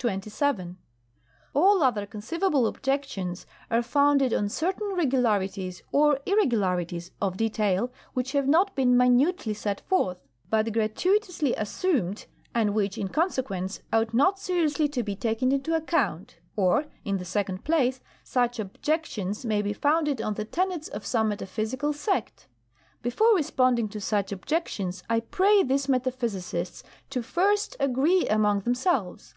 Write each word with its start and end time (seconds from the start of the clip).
XX 0.00 0.56
VII. 0.56 0.74
All 1.54 1.84
other 1.84 2.04
conceivable 2.04 2.66
objections 2.66 3.46
are 3.70 3.82
founded 3.84 4.34
on 4.34 4.48
certain 4.48 4.96
regularities 4.96 5.84
or 5.92 6.18
irregularities 6.26 7.12
of 7.22 7.36
detail 7.36 7.92
which 8.12 8.32
have 8.32 8.48
not 8.48 8.74
been 8.74 8.96
minutely 8.96 9.54
set 9.54 9.80
forth, 9.82 10.26
but 10.50 10.72
gra 10.72 10.88
tuitously 10.88 11.54
assumed, 11.56 12.26
and 12.52 12.74
which, 12.74 12.98
in 12.98 13.06
consequence, 13.06 13.80
ought 13.92 14.12
not 14.12 14.40
seriously 14.40 14.88
to 14.88 15.04
be 15.04 15.14
taken 15.14 15.52
into 15.52 15.76
account. 15.76 16.40
Or, 16.56 16.86
in 17.04 17.18
the 17.18 17.24
second 17.24 17.62
place, 17.62 18.00
such 18.24 18.58
objections 18.58 19.44
may 19.44 19.62
be 19.62 19.72
founded 19.72 20.20
on 20.20 20.34
the 20.34 20.44
tenets 20.46 20.88
of 20.88 21.06
some 21.06 21.28
metaphysical 21.28 21.92
sect. 21.92 22.48
Before 23.02 23.36
responding 23.36 23.88
to 23.90 24.00
such 24.00 24.32
objections 24.32 25.04
I 25.08 25.20
pray 25.20 25.62
these 25.62 25.86
metaphysicists 25.86 26.82
to 27.10 27.22
first 27.22 27.76
agree 27.78 28.26
among 28.26 28.62
them 28.62 28.74
selves. 28.74 29.36